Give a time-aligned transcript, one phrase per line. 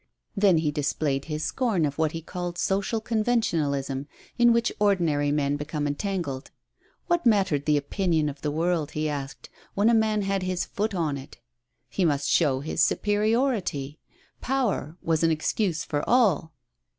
[0.35, 5.57] Then he displayed his scorn of what he called social conventionalism, in which ordinary men
[5.57, 6.49] became en tangled.
[7.05, 10.95] What mattered the opinion of the world, he asked, when a man had his foot
[10.95, 11.39] on it I
[11.87, 13.99] He must show his superiority.
[14.41, 16.51] Power was an excuse for all.